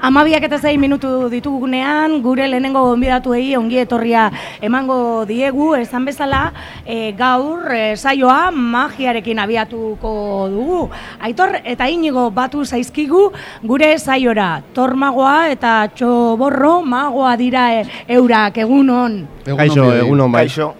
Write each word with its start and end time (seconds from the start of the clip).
Amabiak 0.00 0.46
eta 0.46 0.56
zei 0.56 0.78
minutu 0.80 1.28
ditugunean, 1.28 2.22
gure 2.24 2.46
lehenengo 2.48 2.80
gonbidatuei 2.86 3.52
ongi 3.58 3.82
etorria 3.82 4.30
emango 4.64 5.26
diegu, 5.28 5.74
esan 5.76 6.06
bezala 6.08 6.40
e, 6.86 7.12
gaur 7.18 7.68
e, 7.68 7.82
saioa 8.00 8.48
magiarekin 8.50 9.44
abiatuko 9.44 10.14
dugu. 10.48 10.80
Aitor 11.20 11.58
eta 11.60 11.92
inigo 11.92 12.30
batu 12.32 12.64
zaizkigu 12.64 13.26
gure 13.60 13.92
saiora. 13.98 14.62
Tormagoa 14.72 15.50
eta 15.52 15.74
txoborro 15.92 16.78
magoa 16.80 17.36
dira 17.36 17.68
e, 17.76 17.88
eurak 18.08 18.56
egunon. 18.64 19.26
Kaixo, 19.44 19.92
egunon 20.00 20.32
bai. 20.32 20.48
Kaixo. 20.48 20.72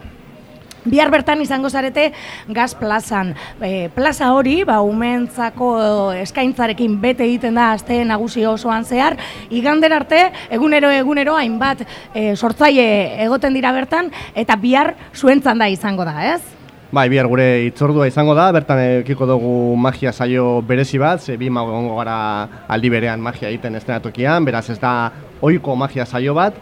Bihar 0.85 1.11
bertan 1.13 1.43
izango 1.45 1.69
zarete 1.69 2.07
gaz 2.49 2.75
plazan. 2.75 3.35
E, 3.61 3.91
plaza 3.93 4.31
hori, 4.33 4.63
ba, 4.65 4.79
umentzako 4.81 5.73
eskaintzarekin 6.23 6.97
bete 7.03 7.27
egiten 7.27 7.59
da 7.61 7.73
aste 7.75 7.99
nagusi 8.09 8.47
osoan 8.49 8.87
zehar, 8.89 9.19
igander 9.51 9.93
arte, 9.93 10.23
egunero 10.51 10.89
egunero 10.91 11.37
hainbat 11.37 11.85
e, 12.15 12.33
sortzaile 12.35 12.87
egoten 13.27 13.53
dira 13.55 13.75
bertan, 13.77 14.09
eta 14.35 14.57
bihar 14.57 14.95
zuentzan 15.15 15.61
da 15.61 15.69
izango 15.69 16.09
da, 16.09 16.17
ez? 16.33 16.41
Bai, 16.91 17.05
bihar 17.07 17.29
gure 17.31 17.45
itzordua 17.69 18.09
izango 18.11 18.33
da, 18.35 18.49
bertan 18.51 18.81
ekiko 19.05 19.29
dugu 19.29 19.77
magia 19.79 20.11
saio 20.11 20.59
berezi 20.67 20.99
bat, 20.99 21.21
ze 21.21 21.37
bi 21.39 21.47
gara 21.47 22.49
aldi 22.67 22.91
berean 22.91 23.21
magia 23.21 23.49
egiten 23.49 23.77
estenatokian, 23.77 24.45
beraz 24.45 24.71
ez 24.71 24.81
da 24.81 25.13
ohiko 25.41 25.77
magia 25.77 26.07
saio 26.07 26.35
bat, 26.35 26.55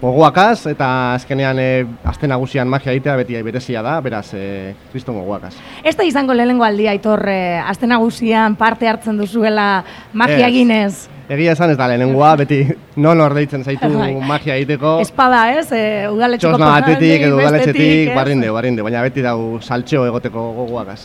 gogoakaz 0.00 0.66
eta 0.70 0.88
azkenean 1.14 1.60
e, 1.60 1.68
aste 2.08 2.28
nagusian 2.30 2.68
magia 2.68 2.94
egitea 2.94 3.16
beti 3.20 3.42
berezia 3.44 3.82
da, 3.84 3.98
beraz, 4.00 4.30
e, 4.34 4.74
kriston 4.92 5.20
gogoakaz. 5.20 5.54
Ez 5.84 5.94
da 5.96 6.06
izango 6.08 6.34
lehenengo 6.34 6.64
aldia, 6.64 6.94
Aitor, 6.94 7.26
e, 7.28 7.40
aste 7.60 7.88
nagusian 7.90 8.56
parte 8.60 8.88
hartzen 8.88 9.20
duzuela 9.20 9.84
magia 10.12 10.48
eginez? 10.48 11.19
Egia 11.30 11.52
esan 11.54 11.70
ez 11.70 11.76
da 11.78 11.86
lehenengoa, 11.86 12.32
beti 12.40 12.56
non 12.98 13.20
hor 13.22 13.36
deitzen 13.36 13.62
zaitu 13.62 13.86
bai. 14.00 14.08
magia 14.26 14.56
egiteko. 14.58 14.96
Espada 15.04 15.44
ez, 15.54 15.68
e, 15.70 16.08
udaletxeko 16.10 16.56
Txosna 16.56 16.70
batetik 16.74 17.26
edo 17.28 17.36
udaletxetik, 17.38 18.10
barrinde, 18.16 18.48
barrinde, 18.50 18.82
baina 18.82 19.04
beti 19.06 19.22
dau 19.22 19.60
saltxeo 19.62 20.08
egoteko 20.08 20.48
gogoakaz. 20.56 21.04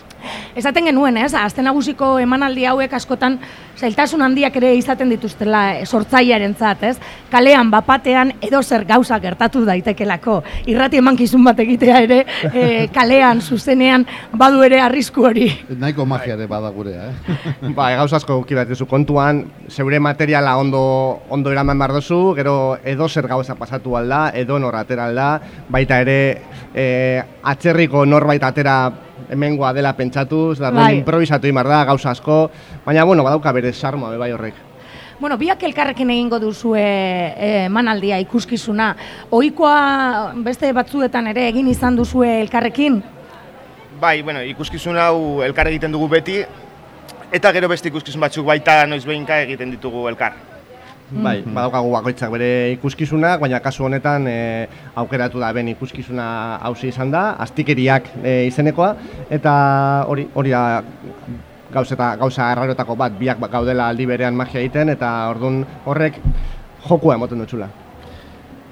Esaten 0.58 0.90
genuen 0.90 1.20
ez, 1.22 1.30
azte 1.38 1.62
nagusiko 1.62 2.16
emanaldi 2.24 2.66
hauek 2.66 2.96
askotan 2.98 3.38
zailtasun 3.78 4.24
handiak 4.26 4.56
ere 4.58 4.72
izaten 4.80 5.12
dituztela 5.14 5.62
e, 5.76 5.86
sortzailearen 5.86 6.58
zat, 6.58 6.82
ez? 6.90 6.96
Kalean, 7.30 7.70
bapatean, 7.70 8.34
edo 8.42 8.64
zer 8.64 8.88
gauza 8.90 9.20
gertatu 9.22 9.62
daitekelako. 9.68 10.40
Irrati 10.72 11.04
eman 11.04 11.20
kizun 11.20 11.46
bat 11.46 11.62
egitea 11.62 12.02
ere, 12.08 12.20
e, 12.50 12.66
kalean, 12.98 13.44
zuzenean, 13.46 14.08
badu 14.34 14.66
ere 14.66 14.82
arrisku 14.82 15.30
hori. 15.30 15.52
Nahiko 15.70 16.10
magia 16.10 16.34
ere 16.34 16.50
badagurea, 16.50 17.12
eh? 17.12 17.38
ba, 17.78 17.92
gauzazko 18.02 18.42
kibatizu 18.50 18.90
kontuan, 18.90 19.46
zeure 19.70 20.00
materiala 20.16 20.56
ondo 20.56 21.24
ondo 21.28 21.52
eraman 21.52 21.76
bar 21.76 21.92
dozu, 21.92 22.34
gero 22.38 22.78
edo 22.88 23.10
zer 23.10 23.28
gauza 23.28 23.56
pasatu 23.60 23.98
alda, 24.00 24.32
edo 24.32 24.56
nor 24.60 24.76
atera 24.80 25.10
alda, 25.12 25.42
baita 25.68 26.00
ere 26.00 26.20
e, 26.72 27.20
atzerriko 27.44 28.06
norbait 28.08 28.44
atera 28.44 28.78
hemengoa 29.30 29.74
dela 29.76 29.92
pentsatuz, 29.94 30.60
da 30.60 30.72
bai. 30.72 31.02
improvisatu 31.02 31.52
imar 31.52 31.68
da, 31.68 31.84
gauza 31.84 32.14
asko, 32.16 32.50
baina 32.86 33.04
bueno, 33.04 33.28
badauka 33.28 33.52
bere 33.52 33.74
sarmoa 33.74 34.16
bai 34.16 34.32
horrek. 34.32 34.56
Bueno, 35.20 35.38
biak 35.38 35.64
elkarrekin 35.64 36.10
egingo 36.12 36.40
duzue 36.40 36.80
e, 36.80 37.68
manaldia 37.70 38.20
ikuskizuna. 38.24 38.94
Ohikoa 39.32 40.32
beste 40.48 40.72
batzuetan 40.76 41.28
ere 41.28 41.50
egin 41.50 41.68
izan 41.68 41.96
duzue 41.96 42.40
elkarrekin? 42.42 43.02
Bai, 44.00 44.22
bueno, 44.24 44.44
ikuskizun 44.44 44.96
hau 45.00 45.44
elkar 45.44 45.68
egiten 45.72 45.92
dugu 45.92 46.08
beti, 46.12 46.44
Eta 47.36 47.52
gero 47.52 47.68
beste 47.68 47.90
ikuskizun 47.92 48.22
batzuk 48.24 48.46
baita 48.48 48.86
noiz 48.88 49.04
behinka 49.04 49.42
egiten 49.44 49.74
ditugu 49.74 50.06
elkar. 50.08 50.38
Bai, 51.10 51.42
mm. 51.42 51.52
badaukagu 51.54 51.92
bakoitzak 51.94 52.32
bere 52.34 52.48
ikuskizunak, 52.78 53.42
baina 53.44 53.60
kasu 53.62 53.86
honetan 53.86 54.26
e, 54.32 54.38
aukeratu 55.02 55.44
da 55.44 55.52
ben 55.54 55.68
ikuskizuna 55.74 56.26
hausi 56.66 56.90
izan 56.90 57.12
da, 57.14 57.26
astikeriak 57.46 58.10
e, 58.24 58.34
izenekoa, 58.48 58.90
eta 59.38 59.54
hori 60.10 60.26
hori 60.34 60.56
da 60.56 60.64
gauza, 61.76 62.10
gauza 62.24 62.50
errarotako 62.56 62.98
bat, 63.04 63.20
biak 63.20 63.44
gaudela 63.52 63.92
aldi 63.92 64.08
berean 64.10 64.40
magia 64.40 64.64
egiten, 64.64 64.96
eta 64.96 65.14
ordun 65.36 65.62
horrek 65.86 66.22
jokua 66.88 67.20
emoten 67.20 67.44
dutxula. 67.44 67.70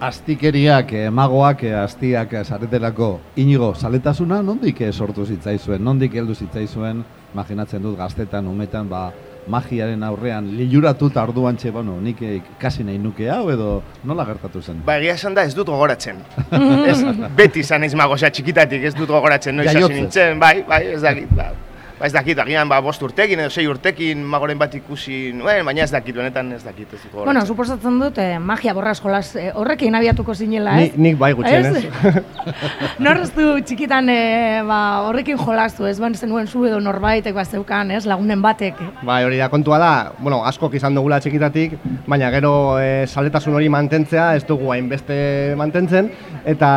Astikeriak, 0.03 0.91
eh, 0.91 1.09
magoak, 1.09 1.61
eh, 1.63 1.75
astiak, 1.79 2.33
zaretelako, 2.43 3.21
inigo, 3.39 3.73
zaletasuna, 3.73 4.41
nondik 4.43 4.81
sortu 4.91 5.23
zitzaizuen, 5.25 5.83
nondik 5.83 6.17
heldu 6.19 6.35
zitzaizuen, 6.35 7.05
imaginatzen 7.33 7.81
dut 7.81 7.95
gaztetan, 7.97 8.49
umetan, 8.51 8.89
ba, 8.89 9.13
magiaren 9.47 10.03
aurrean 10.03 10.49
liluratu 10.57 11.07
eta 11.11 11.23
orduan 11.23 11.55
txe, 11.55 11.71
bueno, 11.71 11.95
nik 12.01 12.19
kasi 12.59 12.83
nahi 12.83 12.99
nuke 12.99 13.29
hau 13.31 13.49
edo 13.51 13.81
nola 14.03 14.25
gertatu 14.27 14.61
zen? 14.61 14.83
Ba, 14.85 14.97
egia 14.99 15.15
esan 15.15 15.39
da 15.39 15.47
ez 15.47 15.55
dut 15.55 15.71
gogoratzen. 15.71 16.19
ez, 16.91 16.99
beti 17.37 17.63
izan 17.63 17.87
ez 17.87 17.93
mago, 17.95 18.19
txikitatik 18.19 18.83
ez 18.83 18.95
dut 18.95 19.07
gogoratzen, 19.07 19.55
noiz 19.55 19.71
hasi 19.71 19.93
nintzen, 19.93 20.39
bai, 20.39 20.57
bai, 20.67 20.83
ez 20.97 21.01
dakit, 21.03 21.31
ba, 21.31 21.53
ba 21.99 22.07
ez 22.07 22.13
dakit, 22.13 22.39
agian 22.39 22.69
ba, 22.69 22.79
bost 22.81 23.01
urtekin 23.05 23.39
edo 23.43 23.51
sei 23.53 23.65
urtekin 23.69 24.23
magoren 24.25 24.59
bat 24.59 24.73
ikusi 24.75 25.31
nuen, 25.35 25.63
baina 25.65 25.83
ez 25.85 25.91
dakit, 25.93 26.15
benetan 26.15 26.51
ez 26.55 26.63
dakit. 26.63 26.93
Ez 26.93 27.01
dut 27.03 27.23
bueno, 27.23 27.45
suposatzen 27.45 27.99
dut, 28.01 28.17
eh, 28.17 28.39
magia 28.39 28.73
borra 28.73 28.93
eskolas 28.95 29.35
eh, 29.39 29.51
horrekin 29.53 29.95
abiatuko 29.95 30.35
zinela, 30.35 30.75
ez? 30.81 30.91
Ni, 30.95 31.09
nik 31.09 31.19
bai 31.21 31.31
gutxien, 31.37 31.69
ez? 31.69 32.23
Norreztu 33.05 33.47
txikitan 33.67 34.09
eh, 34.09 34.61
ba, 34.67 34.79
horrekin 35.07 35.37
jolastu, 35.37 35.87
ez? 35.89 35.99
Ban 36.01 36.15
zenuen 36.15 36.47
zu 36.47 36.65
edo 36.67 36.79
norbaitek 36.83 37.35
bat 37.37 37.49
zeukan, 37.49 37.93
ez? 37.95 38.03
Lagunen 38.09 38.41
batek. 38.41 38.81
Bai, 39.03 39.21
hori 39.27 39.39
da, 39.41 39.49
kontua 39.53 39.79
da, 39.81 39.93
bueno, 40.19 40.41
askok 40.49 40.79
izan 40.79 40.97
dugula 40.97 41.21
txikitatik, 41.23 41.77
baina 42.07 42.31
gero 42.33 42.53
eh, 42.81 43.05
saletasun 43.07 43.55
hori 43.59 43.69
mantentzea, 43.69 44.31
ez 44.39 44.47
dugu 44.49 44.73
hainbeste 44.73 45.53
mantentzen, 45.59 46.09
eta, 46.45 46.73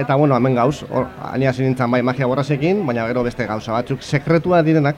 eta 0.00 0.16
bueno, 0.16 0.36
hemen 0.36 0.56
gauz, 0.56 0.80
ania 1.30 1.52
nintzen 1.58 1.90
bai 1.92 2.02
magia 2.06 2.26
borrasekin, 2.26 2.84
baina 2.86 3.06
gero 3.10 3.22
beste 3.26 3.46
gauza 3.46 3.76
batzuk 3.76 4.02
sekretua 4.46 4.62
direnak 4.62 4.96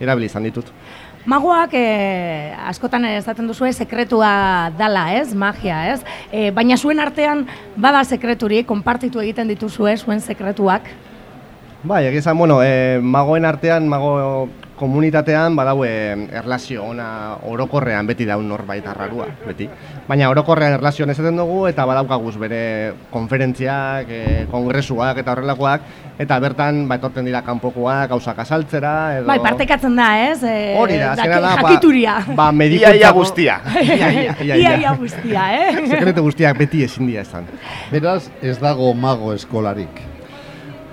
erabili 0.00 0.26
izan 0.26 0.44
ditut. 0.44 0.70
Magoak 1.26 1.72
e, 1.74 2.54
askotan 2.70 3.04
esaten 3.04 3.46
duzu 3.48 3.66
sekretua 3.72 4.70
dala, 4.78 5.12
ez? 5.12 5.34
Magia, 5.34 5.92
ez? 5.92 6.00
E, 6.30 6.50
baina 6.50 6.76
zuen 6.76 7.00
artean 7.00 7.46
bada 7.76 8.04
sekreturi, 8.04 8.62
konpartitu 8.64 9.20
egiten 9.20 9.48
dituzue 9.48 9.96
zuen 9.96 10.20
sekretuak. 10.20 10.82
Bai, 11.82 12.06
egizan, 12.06 12.38
bueno, 12.38 12.62
e, 12.62 13.00
magoen 13.02 13.44
artean, 13.44 13.88
mago 13.88 14.48
komunitatean 14.76 15.56
badaue 15.56 15.90
erlazio 16.36 16.84
ona 16.84 17.08
orokorrean 17.48 18.06
beti 18.06 18.26
daun 18.28 18.48
norbait 18.48 18.84
arrarua, 18.86 19.26
beti. 19.46 19.68
Baina 20.06 20.28
orokorrean 20.30 20.76
erlazioan 20.76 21.10
ezaten 21.10 21.40
dugu 21.40 21.62
eta 21.70 21.86
badaukaguz 21.88 22.34
bere 22.40 22.60
konferentziak, 23.10 24.10
e, 24.10 24.46
kongresuak 24.50 25.22
eta 25.22 25.32
horrelakoak 25.32 25.86
eta 26.22 26.38
bertan 26.40 26.84
ba 26.88 27.00
etortzen 27.00 27.28
dira 27.28 27.42
kanpokoak, 27.46 28.08
gauzak 28.12 28.42
azaltzera 28.44 28.94
edo 29.18 29.30
Bai, 29.30 29.38
partekatzen 29.44 29.96
da, 29.96 30.08
ez? 30.30 30.40
E, 30.44 30.56
Hori 30.80 31.00
da, 31.00 31.14
zena 31.16 31.40
da, 31.40 31.54
jakituria. 31.60 32.18
Ba, 32.32 32.50
ba 32.52 32.68
ia, 32.68 32.92
ia 32.96 33.12
guztia. 33.16 33.60
ia, 33.82 34.10
ia, 34.40 34.76
ia, 34.76 34.96
guztia, 34.98 35.48
eh? 35.56 35.86
Sekretu 35.88 36.26
guztiak 36.28 36.60
beti 36.60 36.84
ezin 36.84 37.08
dira 37.08 37.24
esan. 37.24 37.48
Beraz, 37.92 38.26
ez 38.42 38.58
dago 38.60 38.92
mago 38.94 39.32
eskolarik. 39.36 40.15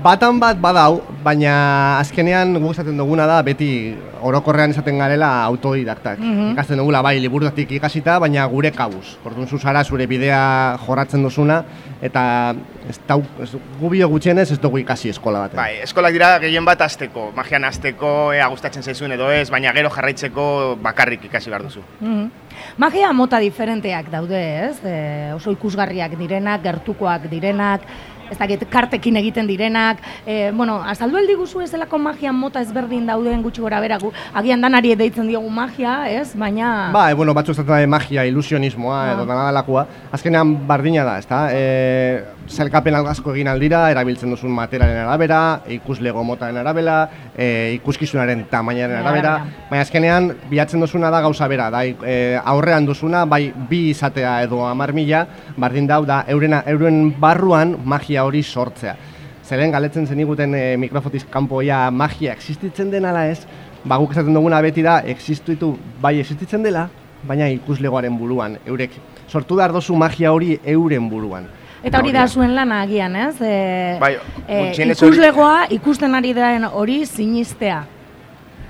Batan 0.03 0.35
bat 0.35 0.57
badau, 0.59 0.99
baina 1.23 1.53
azkenean 1.95 2.57
guk 2.59 2.73
esaten 2.73 2.97
duguna 2.99 3.23
da 3.23 3.37
beti 3.39 3.95
orokorrean 4.19 4.73
esaten 4.75 4.97
garela 4.99 5.29
autodidaktak. 5.45 6.19
Mm 6.19 6.33
-hmm. 6.33 6.51
Ikasten 6.53 6.77
dugula 6.77 7.01
bai 7.01 7.21
liburutik 7.23 7.71
ikasita, 7.71 8.19
baina 8.19 8.45
gure 8.51 8.71
kabuz. 8.71 9.15
Orduan 9.23 9.47
zuzara 9.47 9.83
zure 9.83 10.07
bidea 10.07 10.77
jorratzen 10.85 11.23
duzuna 11.23 11.63
eta 12.01 12.53
ez 12.89 12.99
tau, 13.07 13.23
ez, 13.39 13.55
gubio 13.79 14.09
gutxienez 14.09 14.51
ez 14.51 14.59
dugu 14.59 14.77
ikasi 14.77 15.09
eskola 15.09 15.39
batean. 15.39 15.63
Bai, 15.63 15.79
eskolak 15.83 16.11
dira 16.11 16.37
gehien 16.39 16.65
bat 16.65 16.81
azteko, 16.81 17.31
magian 17.35 17.63
azteko, 17.63 18.33
ea 18.33 18.47
gustatzen 18.47 18.83
zaizuen 18.83 19.11
edo 19.11 19.31
ez, 19.31 19.49
baina 19.49 19.71
gero 19.71 19.89
jarraitzeko 19.89 20.77
bakarrik 20.81 21.25
ikasi 21.25 21.49
behar 21.49 21.63
duzu. 21.63 21.79
Mm 22.01 22.29
Magia 22.77 23.11
mota 23.13 23.39
diferenteak 23.39 24.09
daude, 24.11 24.41
ez? 24.69 24.77
E, 24.83 24.95
oso 25.35 25.53
ikusgarriak 25.53 26.17
direnak, 26.19 26.63
gertukoak 26.63 27.29
direnak, 27.31 27.85
ez 28.33 28.37
dakit, 28.39 28.65
kartekin 28.71 29.17
egiten 29.21 29.47
direnak, 29.47 30.01
e, 30.25 30.51
bueno, 30.55 30.79
azaldu 30.89 31.19
eldi 31.21 31.35
guzu 31.37 31.61
ez 31.63 31.69
delako 31.73 31.99
magia 32.01 32.33
mota 32.33 32.61
ezberdin 32.63 33.05
dauden 33.09 33.43
gutxi 33.45 33.61
gora 33.61 33.81
beragu, 33.83 34.11
agian 34.33 34.63
danari 34.63 34.95
deitzen 34.99 35.29
diogu 35.29 35.49
magia, 35.53 35.95
ez, 36.09 36.33
baina... 36.39 36.89
Ba, 36.95 37.09
e, 37.11 37.17
bueno, 37.19 37.35
batzu 37.37 37.53
ez 37.53 37.65
da 37.67 37.81
magia, 37.87 38.25
ilusionismoa, 38.29 38.99
ah. 39.03 39.11
edo 39.13 39.27
dana 39.29 39.75
azkenean 40.11 40.55
bardina 40.67 41.05
da, 41.05 41.17
ez 41.19 41.27
da, 41.27 41.41
e, 41.53 42.23
zelkapen 42.49 42.95
algazko 42.95 43.33
egin 43.33 43.47
aldira, 43.47 43.85
erabiltzen 43.91 44.31
duzun 44.33 44.51
materialen 44.55 45.03
arabera, 45.05 45.61
ikuslego 45.71 46.23
motaren 46.27 46.57
arabera, 46.59 46.97
e, 47.37 47.73
ikuskizunaren 47.77 48.45
tamainaren 48.51 48.99
arabera, 48.99 49.33
baina 49.69 49.83
azkenean 49.85 50.29
bilatzen 50.49 50.83
duzuna 50.83 51.11
da 51.13 51.21
gauza 51.23 51.47
bera, 51.47 51.69
da, 51.73 51.83
e, 51.85 52.37
aurrean 52.43 52.85
duzuna, 52.85 53.23
bai 53.25 53.53
bi 53.69 53.89
izatea 53.91 54.41
edo 54.43 54.63
amar 54.67 54.93
mila, 54.93 55.25
bardin 55.57 55.87
dau 55.87 56.03
da, 56.05 56.23
eurena, 56.27 56.63
euren 56.67 57.13
barruan 57.19 57.77
magia 57.85 58.25
hori 58.25 58.43
sortzea. 58.43 58.95
Zeren 59.43 59.71
galetzen 59.71 60.07
zen 60.07 60.19
iguten 60.23 60.55
e, 60.55 60.65
mikrofotiz 60.79 61.25
kanpoia 61.31 61.89
magia 61.91 62.33
existitzen 62.33 62.91
den 62.91 63.05
ala 63.05 63.27
ez, 63.31 63.43
ba 63.83 63.97
guk 63.99 64.11
esaten 64.15 64.35
duguna 64.35 64.61
beti 64.63 64.83
da, 64.83 64.99
existitu 64.99 65.73
bai 66.01 66.17
existitzen 66.19 66.63
dela, 66.63 66.87
baina 67.27 67.47
ikuslegoaren 67.51 68.15
buruan, 68.19 68.57
eurek. 68.67 68.95
Sortu 69.27 69.55
behar 69.55 69.71
dozu 69.71 69.95
magia 69.95 70.31
hori 70.35 70.57
euren 70.67 71.07
buruan. 71.09 71.47
Eta 71.83 71.99
hori 71.99 72.13
da 72.15 72.27
zuen 72.27 72.53
lana 72.55 72.81
agian, 72.85 73.15
ez? 73.15 73.35
E, 73.43 73.97
Bai, 73.99 74.15
e, 74.47 74.61
ikuslegoa 74.93 75.65
ikusten 75.75 76.15
ari 76.15 76.31
den 76.35 76.69
hori 76.71 77.03
sinistea. 77.05 77.83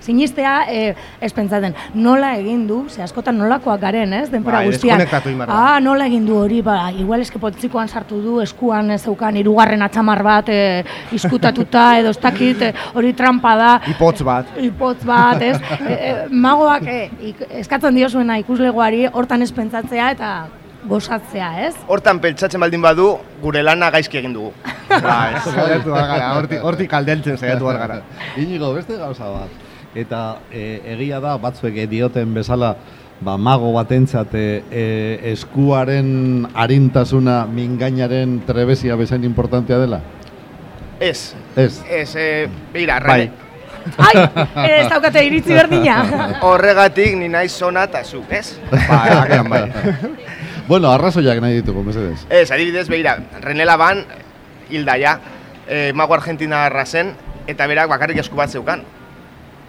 Sinistea, 0.03 0.53
e, 0.67 0.95
ez 1.23 1.29
pentsaten, 1.31 1.75
nola 1.95 2.33
egin 2.35 2.65
du, 2.67 2.81
ze 2.89 3.05
askotan 3.05 3.37
nolakoak 3.39 3.79
garen, 3.79 4.11
ez, 4.17 4.25
denpora 4.33 4.59
Bai, 4.59 4.71
guztian. 4.73 5.03
Ah, 5.45 5.77
nola 5.79 6.09
egin 6.09 6.25
du 6.27 6.35
hori, 6.35 6.59
ba, 6.65 6.89
igual 6.99 7.23
eske 7.23 7.39
potzikoan 7.39 7.87
sartu 7.87 8.19
du, 8.19 8.33
eskuan 8.43 8.91
ez 8.91 8.99
zeukan, 9.05 9.37
irugarren 9.39 9.85
atxamar 9.85 10.23
bat, 10.25 10.49
e, 10.49 10.81
iskutatuta, 11.15 11.85
edo 12.01 12.11
ez 12.11 12.19
dakit, 12.19 12.65
e, 12.65 12.89
hori 12.97 13.13
trampa 13.15 13.53
da. 13.61 13.69
Ipotz 13.93 14.25
bat. 14.27 14.51
Ipotz 14.59 15.05
bat, 15.07 15.39
ez? 15.41 15.55
E, 15.83 15.93
e, 15.93 16.11
magoak 16.31 16.85
e, 16.87 16.99
eskatzen 17.59 17.95
diozuena 17.97 18.37
ikuslegoari 18.41 19.03
hortan 19.11 19.43
ez 19.43 19.51
pentsatzea 19.53 20.11
eta 20.15 20.29
gozatzea, 20.87 21.49
ez? 21.67 21.75
Hortan 21.87 22.19
pentsatzen 22.23 22.61
baldin 22.63 22.81
badu, 22.83 23.07
gure 23.41 23.63
lana 23.63 23.89
gaizki 23.93 24.19
egin 24.19 24.33
dugu. 24.35 24.51
Bai, 24.89 25.39
saiatu 25.43 25.93
gara, 25.93 26.33
hortik, 26.37 26.63
hortik 26.63 26.95
aldeltzen 26.99 27.37
saiatu 27.37 27.69
gara. 27.71 28.01
Inigo, 28.37 28.73
beste 28.75 28.97
gauza 28.99 29.29
bat. 29.31 29.61
Eta 29.95 30.23
e, 30.51 30.81
egia 30.95 31.19
da, 31.23 31.35
batzuek 31.41 31.77
dioten 31.89 32.33
bezala, 32.33 32.73
ba, 33.23 33.37
mago 33.37 33.71
batentzat 33.75 34.33
e, 34.35 34.47
e, 34.71 34.83
eskuaren 35.33 36.47
arintasuna 36.53 37.43
mingainaren 37.45 38.41
trebezia 38.47 38.97
bezain 38.99 39.23
importantea 39.23 39.79
dela? 39.79 40.01
Ez, 40.99 41.33
Ez. 41.55 41.81
ez, 41.89 42.15
e, 42.15 42.27
beira, 42.73 42.99
Bai. 43.05 43.31
Ai, 43.99 44.21
ez 44.63 44.87
daukate 44.87 45.25
iritzi 45.27 45.51
berdina. 45.51 45.97
Horregatik 46.47 47.17
ni 47.19 47.27
naiz 47.27 47.51
zona 47.51 47.83
eta 47.89 48.03
zu, 48.03 48.21
ez? 48.31 48.55
Agian 48.71 49.49
bai. 49.51 49.65
Bueno, 50.67 50.89
arrazoiak 50.91 51.41
nahi 51.43 51.59
ditugu, 51.59 51.83
mesedez. 51.83 52.21
Ez, 52.31 52.49
adibidez, 52.51 52.87
beira, 52.87 53.17
Renela 53.41 53.75
Ban, 53.75 54.05
hilda 54.71 54.95
ja, 54.95 55.17
e, 55.67 55.91
mago 55.91 56.15
argentinarra 56.15 56.85
zen, 56.85 57.11
eta 57.51 57.67
berak 57.67 57.89
bakarrik 57.91 58.21
esku 58.23 58.39
bat 58.39 58.49
zeukan. 58.51 58.85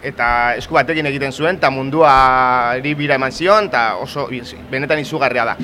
Eta 0.05 0.29
esku 0.61 0.77
batekin 0.77 1.09
egiten 1.11 1.33
zuen, 1.33 1.59
eta 1.59 1.71
munduari 1.75 2.95
bira 2.95 3.19
eman 3.19 3.33
zion, 3.33 3.73
eta 3.73 3.97
oso 3.99 4.29
benetan 4.71 5.03
izugarria 5.03 5.49
da. 5.51 5.57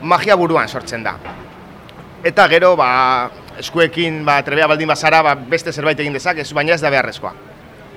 Magia 0.00 0.36
buruan 0.40 0.68
sortzen 0.68 1.04
da. 1.04 1.18
Eta 2.24 2.48
gero, 2.48 2.72
ba, 2.80 3.28
eskuekin 3.60 4.22
ba, 4.24 4.38
trebea 4.46 4.70
baldin 4.70 4.88
bazara, 4.88 5.20
ba, 5.22 5.34
beste 5.34 5.72
zerbait 5.72 6.00
egin 6.00 6.16
dezakezu, 6.16 6.56
baina 6.56 6.72
ez 6.72 6.80
da 6.80 6.92
beharrezkoa. 6.94 7.34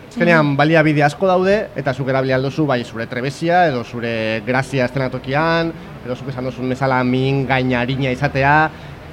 Azkenean 0.07 0.55
baliabide 0.57 1.03
asko 1.03 1.27
daude 1.27 1.55
eta 1.77 1.93
zuk 1.93 2.07
erabili 2.09 2.33
aldozu 2.33 2.65
bai 2.65 2.83
zure 2.83 3.05
trebezia 3.11 3.65
edo 3.69 3.83
zure 3.83 4.41
grazia 4.45 4.85
estenatokian 4.87 5.73
edo 6.05 6.15
zuk 6.15 6.29
esan 6.31 6.47
duzun 6.47 6.69
bezala 6.71 7.03
min 7.03 7.45
gainarina 7.47 8.13
izatea 8.15 8.53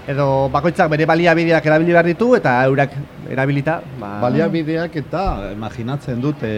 edo 0.08 0.48
bakoitzak 0.52 0.90
bere 0.92 1.06
baliabideak 1.08 1.66
erabili 1.66 1.94
behar 1.96 2.06
ditu 2.06 2.34
eta 2.36 2.52
eurak 2.68 2.92
erabilita 3.30 3.78
ba, 4.00 4.18
Baliabideak 4.20 4.98
eta 5.00 5.24
imaginatzen 5.54 6.20
dut 6.20 6.44
e, 6.44 6.52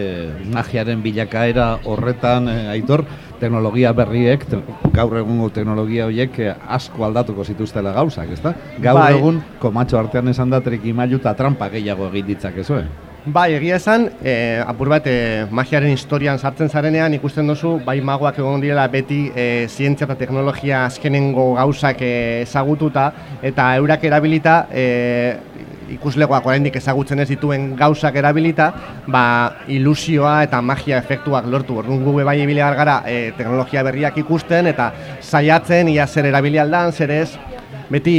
magiaren 0.51 1.01
bilakaera 1.03 1.69
horretan 1.87 2.51
e, 2.51 2.57
aitor 2.75 3.05
teknologia 3.39 3.93
berriek, 3.95 4.43
te, 4.49 4.59
gaur 4.93 5.17
egungo 5.21 5.49
teknologia 5.55 6.09
horiek 6.09 6.39
e, 6.43 6.53
asko 6.79 7.07
aldatuko 7.07 7.47
zituztela 7.47 7.95
gauzak, 7.95 8.31
ezta? 8.35 8.53
Gaur 8.83 8.99
Bai. 8.99 9.11
egun 9.15 9.43
komatxo 9.63 9.99
artean 10.01 10.27
esan 10.33 10.51
da 10.51 10.61
trikimailu 10.63 11.21
eta 11.23 11.37
trampa 11.39 11.71
gehiago 11.71 12.11
egin 12.11 12.33
ditzakezue. 12.33 12.87
Bai, 13.27 13.57
egia 13.57 13.75
esan, 13.75 14.05
e, 14.23 14.33
apur 14.63 14.87
bat 14.87 15.07
e, 15.11 15.43
magiaren 15.51 15.91
historian 15.91 16.37
sartzen 16.39 16.69
zarenean 16.71 17.11
ikusten 17.17 17.49
duzu, 17.51 17.73
bai 17.83 17.97
magoak 17.99 18.37
egon 18.39 18.61
direla 18.63 18.85
beti 18.87 19.17
e, 19.35 19.65
zientzia 19.67 20.05
eta 20.07 20.15
teknologia 20.15 20.85
azkenengo 20.85 21.49
gauzak 21.57 21.99
e, 22.07 22.11
ezagututa 22.45 23.09
eta 23.49 23.65
eurak 23.81 24.05
erabilita 24.07 24.53
e, 24.71 24.85
ikuslegoak 25.97 26.47
oraindik 26.47 26.77
ezagutzen 26.79 27.19
ez 27.19 27.27
dituen 27.33 27.73
gauzak 27.75 28.15
erabilita, 28.15 28.69
ba, 29.11 29.25
ilusioa 29.75 30.37
eta 30.47 30.61
magia 30.63 31.01
efektuak 31.03 31.51
lortu. 31.51 31.81
Orduan 31.83 32.05
gu 32.05 32.15
bai 32.21 32.37
ibili 32.45 32.61
behar 32.61 32.79
gara 32.79 33.01
e, 33.03 33.33
teknologia 33.35 33.83
berriak 33.83 34.21
ikusten 34.23 34.71
eta 34.71 34.93
saiatzen 35.19 35.91
ia 35.91 36.07
zer 36.07 36.31
erabili 36.31 36.63
aldan, 36.63 36.95
zer 36.95 37.11
ez, 37.11 37.33
beti 37.91 38.17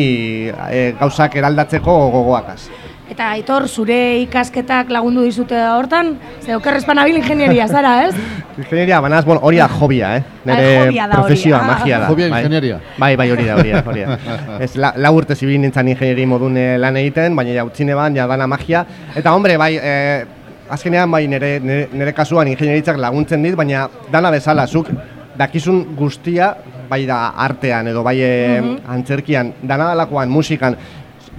e, 0.52 0.84
gauzak 1.00 1.40
eraldatzeko 1.40 1.96
gogoakaz. 2.18 2.60
Eta 3.08 3.30
Aitor, 3.32 3.64
zure 3.72 3.96
ikasketak 4.20 4.90
lagundu 4.92 5.22
dizute 5.24 5.56
hortan? 5.72 6.10
Ze 6.44 6.52
okerrezpan 6.58 6.98
abil 7.00 7.16
ingenieria, 7.16 7.64
zara, 7.66 7.92
ez? 8.04 8.12
Ingenieria, 8.58 8.98
banaz, 9.00 9.22
bueno, 9.24 9.40
hori 9.48 9.56
da 9.62 9.68
hobia, 9.68 10.10
eh? 10.18 10.22
Ai, 10.44 10.58
hobia 10.82 11.06
da 11.06 11.16
hori, 11.16 11.22
profesioa, 11.22 11.62
ah. 11.62 11.70
magia 11.70 12.02
da. 12.02 12.10
Hobia 12.12 12.28
bai. 12.28 12.42
ingenieria. 12.42 12.80
Bai, 12.98 13.10
bai, 13.16 13.30
hori 13.32 13.46
da, 13.48 13.56
hori 13.56 13.72
da, 13.72 13.82
hori 13.86 14.04
da. 14.04 14.18
Ez, 14.64 14.74
la, 14.76 14.92
lau 15.00 15.14
urte 15.16 15.38
zibil 15.38 15.56
nintzen 15.62 15.88
ingenieri 15.88 16.26
modun 16.28 16.60
eh, 16.60 16.74
lan 16.76 17.00
egiten, 17.00 17.36
baina 17.38 17.56
ja 17.56 17.64
utzine 17.64 17.96
ban, 17.96 18.16
ja 18.16 18.28
dana 18.28 18.46
magia. 18.50 18.84
Eta, 19.16 19.32
hombre, 19.32 19.56
bai, 19.56 19.72
eh, 19.80 20.26
azkenean, 20.68 21.08
bai, 21.10 21.24
nire, 21.32 21.54
nire, 21.64 21.88
nire 21.96 22.12
kasuan 22.12 22.52
ingenieritzak 22.52 23.00
laguntzen 23.00 23.46
dit, 23.46 23.56
baina 23.56 23.88
dana 24.12 24.34
bezala, 24.36 24.68
zuk 24.68 24.92
dakizun 25.38 25.84
guztia, 25.96 26.52
bai 26.88 27.04
da 27.06 27.18
artean 27.36 27.90
edo 27.90 28.02
bai 28.02 28.16
eh, 28.24 28.60
antzerkian, 28.90 29.52
dana 29.62 29.92
dalakoan, 29.92 30.30
musikan, 30.32 30.76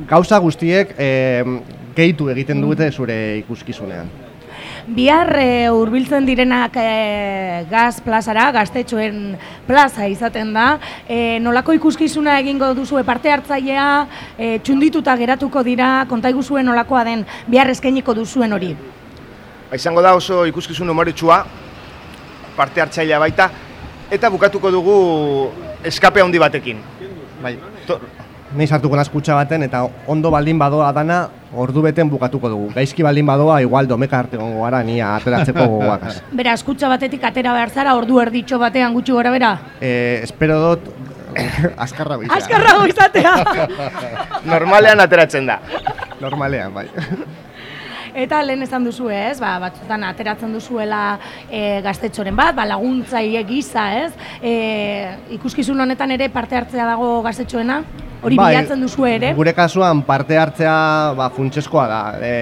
gauza 0.08 0.40
guztiek 0.40 0.96
eh, 0.98 1.44
gehitu 1.96 2.30
egiten 2.30 2.62
dute 2.62 2.92
zure 2.92 3.16
ikuskizunean. 3.44 4.10
Bihar 4.90 5.30
e, 5.38 5.70
hurbiltzen 5.70 6.26
direnak 6.26 6.74
e, 6.80 7.66
gaz 7.70 8.00
plazara, 8.02 8.48
gaztetxoen 8.56 9.36
plaza 9.68 10.08
izaten 10.10 10.54
da. 10.56 10.80
E, 11.06 11.38
nolako 11.44 11.76
ikuskizuna 11.78 12.40
egingo 12.42 12.72
duzue 12.78 13.04
parte 13.06 13.30
hartzailea, 13.30 13.86
e, 14.38 14.52
txundituta 14.66 15.16
geratuko 15.20 15.64
dira, 15.68 15.92
kontaiguzuen 16.10 16.66
nolakoa 16.66 17.04
den 17.06 17.26
bihar 17.48 17.70
eskainiko 17.70 18.16
duzuen 18.18 18.56
hori. 18.58 18.72
Ba, 19.70 19.78
izango 19.78 20.02
da 20.02 20.16
oso 20.18 20.42
ikuskizun 20.50 20.90
humoretsua, 20.90 21.44
parte 22.58 22.82
hartzailea 22.82 23.20
baita, 23.22 23.50
eta 24.10 24.32
bukatuko 24.34 24.72
dugu 24.74 24.96
eskape 25.86 26.24
handi 26.24 26.42
batekin. 26.42 26.82
Bai, 27.44 27.58
To, 27.88 27.96
Nei 28.58 28.66
sartuko 28.66 28.98
naz 28.98 29.10
kutxa 29.14 29.36
baten 29.38 29.62
eta 29.68 29.84
ondo 30.10 30.32
baldin 30.34 30.58
badoa 30.58 30.88
dana 30.94 31.20
ordu 31.54 31.84
beten 31.86 32.10
bukatuko 32.10 32.50
dugu. 32.50 32.70
Gaizki 32.74 33.04
baldin 33.06 33.28
badoa 33.30 33.60
igual 33.62 33.88
domeka 33.88 34.20
arte 34.20 34.38
gongo 34.38 34.64
gara 34.64 34.82
nia 34.84 35.12
ateratzeko 35.18 35.68
gogoakaz. 35.76 36.16
Bera, 36.32 36.56
eskutsa 36.58 36.90
batetik 36.90 37.24
atera 37.30 37.54
behar 37.54 37.70
zara, 37.70 37.94
ordu 38.00 38.20
erditxo 38.24 38.58
batean 38.62 38.94
gutxi 38.98 39.14
gora 39.14 39.32
bera. 39.36 39.52
Eh, 39.82 40.22
espero 40.24 40.60
dut 40.64 40.90
azkarra 41.78 42.18
goizea. 42.22 42.38
Azkarrago 42.40 42.88
izatea! 42.90 43.36
normalean 44.54 45.06
ateratzen 45.06 45.46
da. 45.46 45.60
Normalean, 46.20 46.74
bai. 46.74 46.88
Eta 48.20 48.42
lehen 48.44 48.66
esan 48.66 48.84
duzu 48.84 49.08
ez, 49.14 49.38
ba, 49.40 49.54
batzutan 49.64 50.04
ateratzen 50.04 50.52
duzuela 50.52 51.04
e, 51.48 51.80
gaztetxoren 51.86 52.36
bat, 52.36 52.52
ba, 52.58 52.66
laguntzaile 52.68 53.46
gisa 53.48 53.86
ez, 53.96 54.12
e, 54.44 54.52
ikuskizun 55.38 55.80
honetan 55.86 56.12
ere 56.18 56.28
parte 56.34 56.60
hartzea 56.60 56.90
dago 56.90 57.22
gaztetxoena, 57.24 57.80
hori 58.20 58.36
Bai, 58.36 58.50
bilatzen 58.52 58.84
duzu 58.84 59.08
ere. 59.08 59.32
Gure 59.38 59.54
kasuan 59.56 60.04
parte 60.04 60.36
hartzea 60.36 60.76
ba, 61.16 61.30
funtsezkoa 61.32 61.88
da. 61.88 62.02
E, 62.20 62.34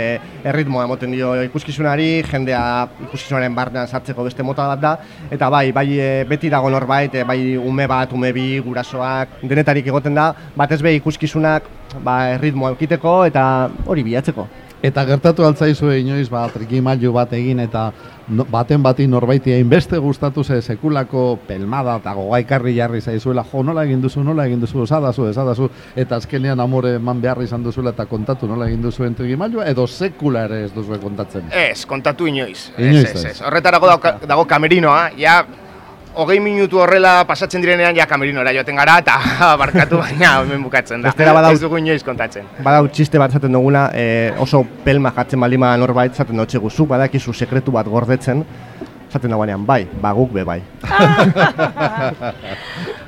erritmoa 0.49 0.87
emoten 0.87 1.13
dio 1.13 1.35
ikuskizunari, 1.45 2.23
jendea 2.25 2.61
ikuskizunaren 3.09 3.53
barnean 3.53 3.85
sartzeko 3.85 4.25
beste 4.25 4.45
mota 4.47 4.65
bat 4.73 4.81
da. 4.81 4.97
Eta 5.29 5.51
bai, 5.53 5.67
bai 5.77 5.87
e, 5.93 6.11
beti 6.29 6.49
dago 6.49 6.73
norbait, 6.73 7.21
e, 7.21 7.25
bai 7.27 7.41
ume 7.61 7.85
bat, 7.85 8.17
ume 8.17 8.33
bi, 8.33 8.47
gurasoak, 8.65 9.43
denetarik 9.45 9.93
egoten 9.93 10.17
da, 10.17 10.31
batez 10.57 10.81
be 10.81 10.97
ikuskizunak 10.97 11.69
ba, 12.01 12.23
erritmoa 12.39 12.73
eukiteko 12.73 13.19
eta 13.29 13.43
hori 13.85 14.07
bilatzeko. 14.07 14.49
Eta 14.87 15.03
gertatu 15.07 15.43
altzaizue 15.43 15.99
inoiz 15.99 16.29
ba, 16.31 16.45
trikimailu 16.53 17.11
bat 17.15 17.33
egin 17.35 17.59
eta 17.59 17.89
no, 18.29 18.45
baten 18.51 18.83
bati 18.83 19.07
norbaiti 19.07 19.51
hainbeste 19.51 19.97
gustatu 19.99 20.43
ze 20.43 20.61
sekulako 20.61 21.39
pelmada 21.47 21.97
eta 21.99 22.13
gogaikarri 22.15 22.75
jarri 22.77 23.01
zaizuela 23.01 23.43
jo 23.51 23.63
nola 23.63 23.83
egin 23.83 24.01
duzu, 24.01 24.23
nola 24.23 24.45
egin 24.47 24.61
duzu, 24.63 24.83
esadazu, 24.83 25.27
esadazu 25.27 25.69
eta 25.95 26.15
azkenean 26.15 26.59
amore 26.63 26.95
eman 27.01 27.21
behar 27.21 27.43
izan 27.43 27.63
duzuela 27.63 27.91
eta 27.95 28.05
kontatu 28.05 28.47
nola 28.47 28.67
egin 28.67 28.81
duzuen 28.81 29.15
trikimailua 29.15 29.67
edo 29.67 29.87
sekula 29.87 30.45
ere 30.47 30.63
ez 30.65 30.73
duzue 30.73 30.99
kontatzen. 31.03 31.51
Ez, 31.51 31.85
kontatu 31.85 32.27
inoiz. 32.27 32.71
Inoiz 32.77 33.09
ez, 33.09 33.15
ez. 33.15 33.25
ez. 33.31 33.41
Horretarako 33.41 33.87
dago, 33.87 34.17
dago 34.27 34.45
kamerinoa, 34.47 35.09
ja 35.17 35.41
hogei 36.17 36.39
minutu 36.41 36.79
horrela 36.81 37.21
pasatzen 37.29 37.61
direnean 37.61 37.95
ja 37.95 38.07
kamerinora 38.09 38.51
joaten 38.55 38.75
gara 38.79 38.95
eta 39.03 39.17
barkatu 39.61 39.97
baina 40.01 40.31
hemen 40.41 40.63
bukatzen 40.65 41.01
da. 41.01 41.09
Bestela 41.11 41.33
badau- 41.37 41.53
Ez 41.53 41.61
dugu 41.61 41.77
inoiz 41.77 42.01
kontatzen. 42.03 42.43
Badau 42.65 42.87
txiste 42.89 43.19
bat 43.21 43.31
zaten 43.37 43.53
duguna, 43.53 43.89
e, 43.93 44.33
oso 44.41 44.63
pelma 44.83 45.11
jartzen 45.15 45.39
baldin 45.39 45.59
bada 45.61 45.77
norbait, 45.77 46.13
zaten 46.17 46.37
dutxe 46.37 46.57
guzu, 46.63 46.85
badakizu 46.89 47.33
sekretu 47.33 47.71
bat 47.71 47.85
gordetzen, 47.87 48.43
zaten 49.13 49.29
dagoenean, 49.31 49.65
bai, 49.65 49.85
baguk 50.01 50.31
be 50.33 50.43
bai. 50.43 50.61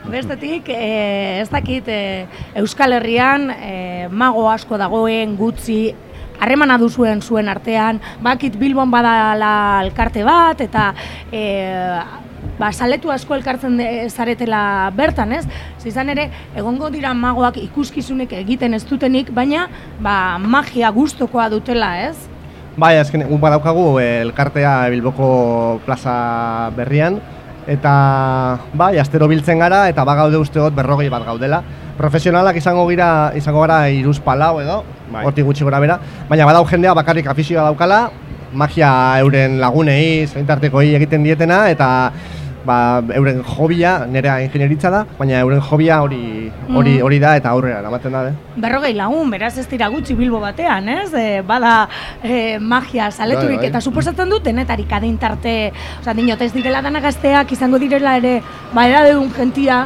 Bestetik, 0.10 0.70
e, 0.70 1.40
ez 1.42 1.50
dakit, 1.52 1.88
e, 1.88 2.28
Euskal 2.62 2.94
Herrian 2.98 3.50
e, 3.52 4.08
mago 4.12 4.48
asko 4.50 4.78
dagoen 4.80 5.36
gutxi 5.38 5.94
harremana 6.40 6.78
duzuen 6.80 7.22
zuen 7.22 7.50
artean, 7.52 8.00
bakit 8.24 8.56
Bilbon 8.58 8.90
badala 8.92 9.82
elkarte 9.84 10.24
bat, 10.24 10.62
eta 10.64 10.94
e, 11.32 11.44
ba, 12.60 12.72
saletu 12.74 13.12
asko 13.12 13.38
elkartzen 13.38 13.78
de, 13.80 13.88
zaretela 14.10 14.92
bertan, 14.96 15.32
ez? 15.34 15.46
Zizan 15.80 16.12
ere, 16.14 16.28
egongo 16.60 16.92
dira 16.94 17.14
magoak 17.16 17.58
ikuskizunik 17.64 18.36
egiten 18.42 18.76
ez 18.76 18.84
dutenik, 18.90 19.32
baina 19.36 19.68
ba, 20.04 20.38
magia 20.40 20.92
gustokoa 20.92 21.50
dutela, 21.54 21.96
ez? 22.10 22.18
Bai, 22.80 22.98
azken, 23.00 23.26
un 23.28 23.42
badaukagu 23.42 23.98
eh, 24.00 24.22
elkartea 24.22 24.74
Bilboko 24.92 25.82
plaza 25.86 26.70
berrian, 26.78 27.20
eta 27.70 27.92
bai, 28.74 28.96
astero 29.02 29.28
biltzen 29.32 29.60
gara, 29.60 29.88
eta 29.92 30.06
bagaude 30.08 30.40
usteot 30.40 30.76
berrogei 30.76 31.10
bat 31.12 31.26
gaudela. 31.28 31.62
Profesionalak 32.00 32.56
izango 32.56 32.86
gira, 32.88 33.32
izango 33.36 33.66
gara 33.66 33.82
iruz 33.92 34.18
palau 34.24 34.60
edo, 34.62 34.84
Bai. 35.12 35.26
hortik 35.28 35.48
gutxi 35.48 35.68
gora 35.68 35.82
bera, 35.84 36.00
baina 36.30 36.48
badau 36.48 36.64
jendea 36.70 36.96
bakarrik 36.96 37.28
afizioa 37.28 37.68
daukala, 37.68 38.06
magia 38.54 38.90
euren 39.22 39.60
lagunei, 39.62 40.26
zaintartekoei 40.28 40.94
egiten 40.98 41.28
dietena, 41.28 41.66
eta 41.70 41.90
ba, 42.66 43.02
euren 43.16 43.42
hobia, 43.58 44.06
nerea 44.10 44.42
ingenieritza 44.44 44.90
da, 44.92 45.06
baina 45.18 45.40
euren 45.40 45.62
hobia 45.62 46.02
hori 46.04 46.52
hori 46.76 46.96
Mhm. 46.98 47.04
hori 47.06 47.20
da 47.20 47.36
eta 47.38 47.50
aurrera 47.50 47.80
eramaten 47.80 48.12
da, 48.12 48.24
eh? 48.30 48.34
Berrogei 48.58 48.94
lagun, 48.94 49.30
beraz 49.32 49.58
ez 49.58 49.68
dira 49.70 49.88
gutxi 49.88 50.14
bilbo 50.14 50.40
batean, 50.40 50.90
ez? 50.90 51.14
E, 51.14 51.42
bada 51.42 51.88
e, 52.24 52.58
magia 52.60 53.10
saleturik, 53.12 53.58
Bai, 53.58 53.66
bai. 53.66 53.68
eta 53.68 53.82
suposatzen 53.82 54.30
dut, 54.30 54.44
denetarik 54.44 54.92
adin 54.92 55.18
tarte, 55.18 55.72
oza, 56.02 56.14
dinot 56.14 56.42
ez 56.42 56.52
direla 56.54 56.82
dana 56.82 57.00
gazteak, 57.00 57.52
izango 57.52 57.80
direla 57.80 58.18
ere, 58.18 58.42
ba, 58.74 58.88
edadeun 58.90 59.32
gentia, 59.34 59.86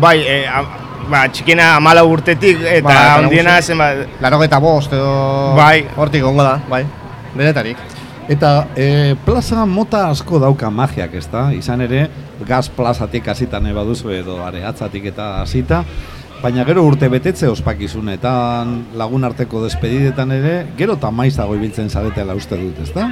Bai, 0.00 0.18
e, 0.26 0.46
a, 0.48 0.62
ba, 1.08 1.28
txikiena 1.30 1.76
amala 1.76 2.02
urtetik 2.04 2.58
eta 2.66 2.82
Ba, 2.82 3.14
handiena 3.18 3.50
nagusi. 3.52 3.66
zenbat... 3.68 4.06
Laro 4.20 4.42
eta 4.42 4.58
bost 4.58 4.92
edo 4.92 5.54
Bai. 5.54 5.86
hortik 5.96 6.24
ongo 6.24 6.42
da, 6.42 6.58
bai, 6.68 6.84
denetarik. 7.36 7.76
Eta 8.28 8.68
e, 8.76 9.16
plaza 9.26 9.66
mota 9.68 10.06
asko 10.08 10.38
dauka 10.40 10.70
magiak, 10.72 11.12
ezta? 11.20 11.50
Izan 11.52 11.84
ere, 11.84 12.06
gaz 12.48 12.70
plazatik 12.72 13.28
hasita 13.28 13.60
nahi 13.60 13.74
baduzu 13.76 14.14
edo 14.16 14.38
areatzatik 14.46 15.10
eta 15.12 15.26
hasita, 15.42 15.82
baina 16.40 16.64
gero 16.64 16.86
urte 16.88 17.10
betetze 17.12 17.50
ospakizunetan, 17.52 18.72
lagun 18.96 19.28
arteko 19.28 19.62
despedidetan 19.66 20.32
ere, 20.38 20.56
gero 20.78 20.96
eta 20.96 21.12
maizago 21.12 21.56
ibiltzen 21.58 21.92
zaretela 21.92 22.36
uste 22.36 22.56
dut, 22.60 22.80
ezta? 22.86 23.10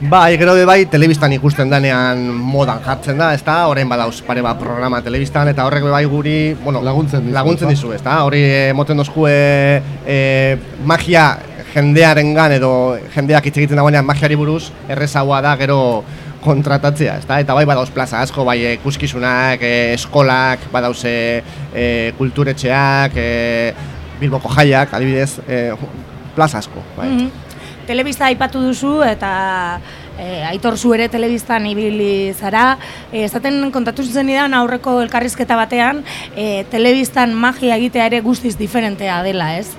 Bai, 0.00 0.38
gero 0.40 0.54
be 0.56 0.62
bai, 0.64 0.86
telebistan 0.88 1.34
ikusten 1.36 1.68
danean 1.68 2.22
modan 2.32 2.78
jartzen 2.86 3.18
da, 3.20 3.34
ezta? 3.36 3.58
Orain 3.68 3.90
badauz 3.90 4.22
pare 4.24 4.40
bat 4.46 4.56
programa 4.62 5.02
telebistan 5.04 5.50
eta 5.50 5.66
horrek 5.68 5.84
bai 5.90 6.06
guri, 6.08 6.38
bueno, 6.62 6.80
Laguntzen 6.86 7.26
dizu, 7.26 7.34
laguntzen 7.34 7.74
dizu, 7.74 7.92
ezta? 7.98 8.22
Hori 8.24 8.40
emoten 8.70 9.02
dozku 9.02 9.26
e, 9.28 9.82
e, 10.06 10.20
magia 10.88 11.26
jendearengan 11.74 12.52
edo 12.56 12.72
jendeak 13.14 13.46
hitz 13.46 13.56
egiten 13.58 13.78
dagoenean 13.78 14.06
magiari 14.06 14.36
buruz, 14.38 14.70
errezagoa 14.88 15.40
da 15.44 15.54
gero 15.60 15.80
kontratatzea, 16.44 17.18
ezta? 17.20 17.38
Eta 17.42 17.54
bai 17.54 17.66
badauz 17.68 17.90
plaza 17.94 18.22
asko, 18.24 18.44
bai 18.48 18.58
ikuskizunak, 18.74 19.62
e, 19.62 19.94
eskolak, 19.94 20.66
badauz 20.72 21.02
e, 21.04 22.12
kulturetxeak, 22.18 23.16
e, 23.16 23.30
Bilboko 24.20 24.50
jaiak, 24.52 24.92
adibidez, 24.96 25.38
e, 25.48 25.70
plaza 26.34 26.58
asko, 26.58 26.82
bai. 26.96 27.08
Mhm. 27.08 27.30
Telebista 27.86 28.26
aipatu 28.28 28.60
duzu 28.62 29.00
eta 29.02 29.80
e, 30.20 30.44
aitor 30.46 30.76
zu 30.78 30.92
ere 30.94 31.08
telebistan 31.08 31.66
ibili 31.66 32.32
zara. 32.34 32.78
E, 33.10 33.24
esaten 33.24 33.70
kontatu 33.74 34.04
zenidan 34.04 34.54
aurreko 34.54 35.00
elkarrizketa 35.02 35.56
batean, 35.58 36.04
e, 36.36 36.64
telebistan 36.70 37.34
magia 37.34 37.76
egitea 37.80 38.06
ere 38.12 38.20
guztiz 38.20 38.56
diferentea 38.58 39.22
dela, 39.26 39.56
ez? 39.58 39.72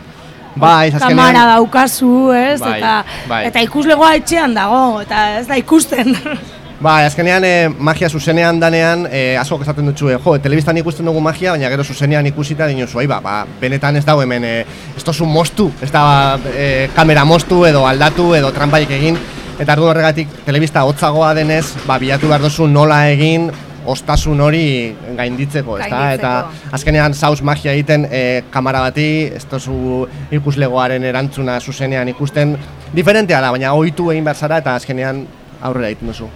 Bai, 0.56 0.92
azkenean- 0.92 1.16
Kamara 1.16 1.46
daukazu, 1.56 2.32
ez? 2.36 2.60
Bai, 2.60 2.78
eta, 2.78 2.96
bai. 3.28 3.46
eta 3.48 3.62
ikuslegoa 3.64 4.16
etxean 4.20 4.54
dago, 4.54 5.02
eta 5.02 5.40
ez 5.40 5.48
da 5.48 5.56
ikusten. 5.56 6.16
Ba, 6.82 6.96
azkenean 7.06 7.44
e, 7.46 7.70
magia 7.78 8.10
zuzenean 8.10 8.58
danean, 8.60 9.04
e, 9.06 9.38
asko 9.38 9.60
esaten 9.62 9.86
dutxu, 9.86 10.10
e, 10.10 10.16
jo, 10.18 10.32
telebistan 10.42 10.80
ikusten 10.82 11.06
dugu 11.06 11.22
magia, 11.22 11.52
baina 11.54 11.70
gero 11.70 11.84
zuzenean 11.86 12.26
ikusita 12.26 12.66
dinozu, 12.66 12.98
ai, 12.98 13.06
ba, 13.06 13.20
ba, 13.22 13.36
benetan 13.62 14.00
ez 14.00 14.04
dago 14.08 14.24
hemen, 14.24 14.44
e, 14.44 14.54
ez 14.98 15.04
tozu 15.06 15.28
mostu, 15.30 15.68
ez 15.80 15.92
da 15.94 16.40
e, 16.56 16.90
kamera 16.96 17.22
mostu 17.24 17.62
edo 17.70 17.86
aldatu 17.86 18.32
edo 18.34 18.50
trampaik 18.52 18.90
egin, 18.98 19.20
eta 19.60 19.76
ardu 19.76 19.92
horregatik 19.92 20.34
telebista 20.44 20.82
hotzagoa 20.90 21.36
denez, 21.38 21.68
ba, 21.86 22.00
bilatu 22.02 22.32
behar 22.34 22.42
duzu 22.42 22.66
nola 22.66 23.04
egin, 23.14 23.52
ostasun 23.86 24.40
hori 24.42 24.96
gainditzeko, 25.18 25.78
ezta? 25.80 26.02
Eta 26.14 26.32
azkenean 26.72 27.14
zauz 27.14 27.42
magia 27.42 27.74
egiten 27.74 28.08
e, 28.12 28.44
kamera 28.52 28.82
bati, 28.88 29.08
ez 29.36 29.44
tozu 29.46 30.08
ikuslegoaren 30.32 31.04
erantzuna 31.04 31.60
zuzenean 31.60 32.10
ikusten, 32.14 32.56
diferentea 32.96 33.42
da, 33.42 33.52
baina 33.52 33.74
ohitu 33.74 34.12
egin 34.12 34.24
behar 34.24 34.36
zara 34.38 34.58
eta 34.64 34.76
azkenean 34.76 35.26
aurrera 35.62 35.88
egiten 35.92 36.08
duzu. 36.14 36.30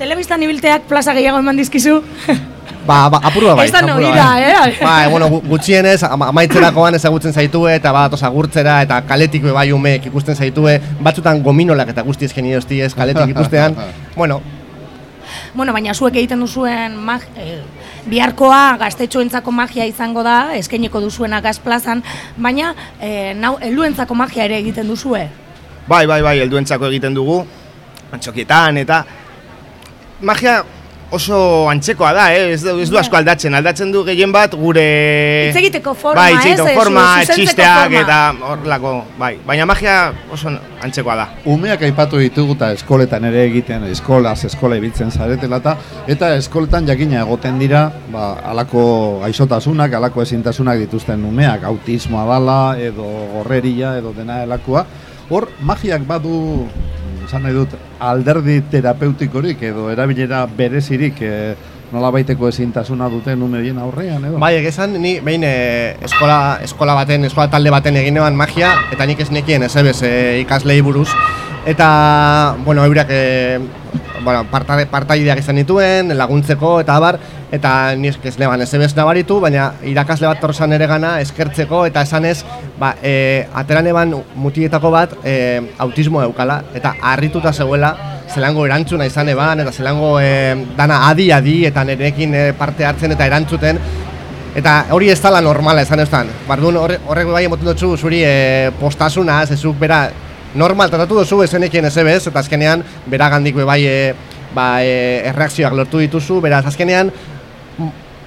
Telebistan 0.00 0.42
ibilteak 0.42 0.82
plaza 0.88 1.12
gehiago 1.14 1.38
eman 1.38 1.56
dizkizu. 1.60 2.00
Ba, 2.86 3.10
ba, 3.12 3.18
apurua 3.22 3.54
bai. 3.54 3.66
Ez 3.66 3.72
da 3.74 3.82
apurua 3.82 3.98
noira, 4.00 4.24
bai. 4.24 5.02
eh? 5.04 5.08
Bueno, 5.10 5.26
gu- 5.28 5.42
gutxienez, 5.50 6.02
ama- 6.04 6.30
amaitzerakoan 6.32 6.94
ezagutzen 6.96 7.32
zaitue, 7.32 7.74
eta 7.76 7.92
badatoz 7.92 8.22
agurtzera, 8.24 8.78
eta 8.82 9.02
kaletik 9.06 9.44
bai 9.52 9.66
umeek 9.72 10.06
ikusten 10.08 10.34
zaitue, 10.34 10.78
batzutan 11.04 11.42
gominolak 11.44 11.92
eta 11.92 12.02
guzti 12.02 12.24
esken 12.24 12.46
ez 12.46 12.94
kaletik 12.94 13.28
ikustean. 13.34 13.76
bueno, 14.16 14.40
Bueno, 15.54 15.72
baina 15.72 15.94
zuek 15.94 16.16
egiten 16.16 16.40
duzuen 16.40 16.96
mag, 16.96 17.24
e, 17.36 17.60
biharkoa 18.10 18.76
gaztetxoentzako 18.80 19.52
magia 19.52 19.86
izango 19.86 20.24
da, 20.26 20.54
eskainiko 20.58 21.00
duzuena 21.00 21.40
gaz 21.40 21.58
plazan, 21.62 22.02
baina 22.36 22.74
e, 23.00 23.32
nau, 23.34 23.56
helduentzako 23.60 24.14
magia 24.14 24.44
ere 24.48 24.58
egiten 24.58 24.88
duzue. 24.88 25.26
Bai, 25.88 26.04
bai, 26.06 26.20
bai, 26.22 26.36
helduentzako 26.40 26.90
egiten 26.90 27.14
dugu, 27.14 27.40
antxokietan, 28.12 28.78
eta 28.82 29.04
magia 30.20 30.60
oso 31.10 31.68
antzekoa 31.70 32.12
da, 32.14 32.24
eh? 32.34 32.52
ez, 32.54 32.60
du, 32.62 32.76
ez 32.82 32.88
du 32.90 32.98
asko 32.98 33.18
aldatzen, 33.18 33.54
aldatzen 33.58 33.90
du 33.92 34.02
gehien 34.06 34.30
bat 34.32 34.54
gure... 34.58 34.84
Hitz 35.48 35.58
egiteko 35.58 35.94
forma, 35.98 36.22
bai, 36.22 36.52
ez? 36.52 36.58
forma, 36.76 37.04
Zuzentzeko 37.24 37.38
txisteak 37.40 37.80
forma. 37.82 38.02
eta 38.04 38.50
horlako, 38.52 38.92
bai, 39.18 39.32
baina 39.46 39.66
magia 39.66 39.96
oso 40.32 40.52
antzekoa 40.86 41.16
da. 41.18 41.26
Umeak 41.50 41.82
aipatu 41.88 42.20
ditugu 42.22 42.54
eta 42.58 42.70
eskoletan 42.76 43.26
ere 43.30 43.42
egiten, 43.48 43.88
eskolaz, 43.90 44.38
eskola 44.46 44.78
ibiltzen 44.78 45.10
zaretela 45.10 45.58
eta 45.62 45.76
eta 46.14 46.32
eskoletan 46.38 46.86
jakina 46.88 47.24
egoten 47.24 47.58
dira, 47.60 47.88
ba, 48.14 48.32
alako 48.54 48.84
gaixotasunak, 49.24 49.98
alako 49.98 50.22
ezintasunak 50.26 50.78
dituzten 50.86 51.26
umeak, 51.26 51.66
autismoa 51.66 52.26
dala, 52.30 52.60
edo 52.78 53.08
gorreria, 53.34 53.96
edo 53.98 54.14
dena 54.16 54.44
elakoa. 54.46 54.86
Hor, 55.30 55.46
magiak 55.62 56.06
badu, 56.06 56.66
esan 57.26 57.44
nahi 57.46 57.54
dut, 57.54 57.74
alderdi 58.00 58.60
terapeutikorik 58.72 59.62
edo 59.70 59.90
erabilera 59.92 60.46
berezirik 60.56 61.20
e, 61.20 61.34
nola 61.92 62.10
baiteko 62.14 62.48
ezintasuna 62.48 63.08
duten 63.10 63.42
umerien 63.42 63.78
aurrean, 63.82 64.24
edo? 64.24 64.38
bai, 64.42 64.54
egezan, 64.60 64.94
ni 65.02 65.16
behin 65.26 65.44
e, 65.46 65.54
eskola, 66.06 66.38
eskola 66.64 66.94
baten, 67.00 67.26
eskola 67.28 67.48
talde 67.52 67.72
baten 67.74 67.98
egin 68.00 68.20
eban 68.22 68.38
magia, 68.38 68.72
eta 68.94 69.06
nik 69.10 69.20
ez 69.20 69.30
nekien 69.34 69.66
ez 69.66 69.74
ebez 69.76 69.98
e, 70.06 70.12
ikaslei 70.44 70.80
buruz. 70.86 71.08
Eta, 71.68 71.88
bueno, 72.64 72.86
eurak 72.88 73.10
e, 73.12 73.58
bueno, 74.24 74.44
parta, 74.50 74.76
partaideak 74.90 75.40
izan 75.42 75.58
dituen, 75.60 76.12
laguntzeko 76.16 76.80
eta 76.82 76.96
abar, 76.96 77.18
eta 77.52 77.94
ni 77.96 78.08
ez 78.08 78.36
neban 78.38 78.62
ebez 78.62 78.94
nabaritu, 78.96 79.40
baina 79.40 79.72
irakasle 79.84 80.26
bat 80.26 80.40
torsan 80.40 80.72
ere 80.72 80.86
gana 80.86 81.18
eskertzeko, 81.20 81.84
eta 81.86 82.02
esanez, 82.02 82.44
ba, 82.78 82.94
e, 83.02 83.46
ateran 83.54 83.86
eban 83.86 84.14
mutietako 84.34 84.90
bat 84.90 85.16
e, 85.24 85.60
autismo 85.78 86.22
eukala, 86.22 86.62
eta 86.74 86.94
harrituta 87.00 87.52
zegoela, 87.52 87.94
zelango 88.30 88.66
erantzuna 88.66 89.06
izan 89.06 89.28
eban, 89.28 89.60
eta 89.60 89.72
zelango 89.72 90.18
e, 90.20 90.54
dana 90.76 91.06
adi-adi, 91.08 91.64
eta 91.66 91.84
nerekin 91.84 92.34
e, 92.34 92.44
parte 92.52 92.86
hartzen 92.86 93.16
eta 93.16 93.26
erantzuten, 93.26 93.80
Eta 94.50 94.88
hori 94.90 95.06
ez 95.12 95.20
dala 95.22 95.38
normala 95.38 95.84
esan 95.84 96.00
eztan. 96.02 96.30
Bardun 96.48 96.74
horrek 96.80 97.28
bai 97.30 97.44
emoten 97.46 97.68
dutzu 97.70 97.92
zuri 97.94 98.24
e, 98.26 98.72
postasuna, 98.80 99.36
zezuk 99.46 99.76
bera 99.78 100.00
normal 100.54 100.90
tratatu 100.90 101.18
duzu 101.20 101.42
ezenekien 101.44 101.84
ez 101.84 101.96
ebez, 101.96 102.26
eta 102.26 102.40
azkenean 102.40 102.84
bera 103.06 103.28
gandik 103.30 103.54
be 103.56 103.64
bai 103.64 103.84
e, 103.86 104.14
ba, 104.54 104.82
e, 104.82 105.22
erreakzioak 105.30 105.76
lortu 105.76 106.02
dituzu, 106.02 106.40
beraz 106.40 106.64
azkenean 106.66 107.12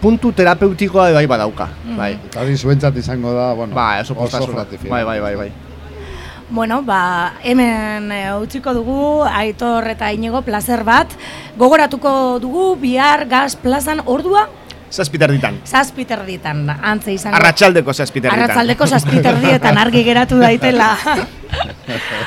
puntu 0.01 0.33
terapeutikoa 0.35 1.11
bai 1.15 1.25
badauka. 1.27 1.69
Bai. 1.97 2.13
Eta 2.29 2.41
hori 2.43 2.57
zuentzat 2.57 2.97
izango 2.99 3.33
da, 3.33 3.53
bueno, 3.53 3.75
Ba, 3.75 4.01
oso 4.01 4.15
gratifikante. 4.15 4.89
Bai, 4.89 5.03
bai, 5.03 5.19
bai, 5.19 5.35
bai. 5.35 5.51
Bueno, 6.49 6.81
ba, 6.83 7.33
hemen 7.43 8.11
e, 8.11 8.33
utziko 8.35 8.73
dugu, 8.75 9.23
Aitor 9.23 9.87
eta 9.95 10.11
Inigo 10.11 10.41
plazer 10.43 10.83
bat. 10.83 11.07
Gogoratuko 11.57 12.39
dugu, 12.43 12.75
bihar 12.81 13.25
gaz 13.31 13.55
plazan 13.55 14.03
ordua, 14.05 14.49
Zazpiterditan. 14.93 15.55
zazpiterditan, 15.65 16.67
antze 16.69 17.13
izango. 17.15 17.35
Arratxaldeko 17.39 17.93
zazpiterditan. 17.93 18.43
Arratzaldeko 18.43 18.85
zazpiterdietan 18.85 19.77
argi 19.81 20.03
geratu 20.05 20.37
daitela. 20.37 20.91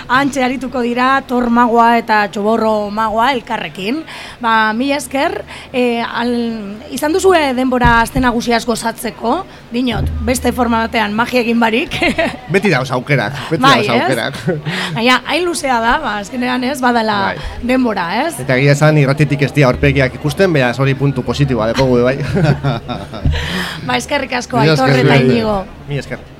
Antxe 0.08 0.42
arituko 0.44 0.80
dira 0.84 1.20
tor 1.28 1.48
magoa 1.50 1.96
eta 2.00 2.22
txoborro 2.32 2.90
magoa 2.94 3.30
elkarrekin. 3.34 4.02
Ba, 4.40 4.72
mi 4.76 4.90
esker, 4.94 5.38
e, 5.72 6.00
al, 6.02 6.32
izan 6.94 7.14
duzue 7.16 7.52
denbora 7.56 8.00
azten 8.02 8.24
nagusiaz 8.26 8.64
gozatzeko, 8.66 9.38
dinot, 9.72 10.08
beste 10.26 10.52
forma 10.56 10.84
batean 10.86 11.14
magia 11.16 11.42
egin 11.44 11.60
barik. 11.60 11.98
Beti 12.54 12.70
dauz 12.72 12.88
aukerak, 12.94 13.36
beti 13.50 13.62
bai, 13.62 13.74
dauz 13.86 13.96
aukerak. 13.96 14.40
Baina, 14.96 15.20
hain 15.26 15.44
luzea 15.46 15.80
da, 15.82 15.96
ba, 16.02 16.16
azkenean 16.22 16.64
ez, 16.68 16.78
badala 16.82 17.18
Bai. 17.30 17.60
denbora, 17.72 18.06
ez? 18.26 18.34
Eta 18.44 18.56
egia 18.60 18.76
esan 18.76 19.00
irratitik 19.00 19.42
ez 19.46 19.52
dira 19.56 19.70
aurpegiak 19.70 20.16
ikusten, 20.20 20.52
beraz 20.54 20.76
hori 20.82 20.94
puntu 20.98 21.24
positiboa 21.26 21.72
dekogu 21.72 22.02
bai. 22.06 22.16
Ba, 23.86 23.96
eskerrik 23.98 24.32
asko, 24.38 24.60
Mila 24.60 24.74
aitor 24.74 24.90
esker, 24.90 25.06
eta 25.06 25.20
inigo. 25.22 25.60
Mi 25.88 26.00
esker. 26.02 26.35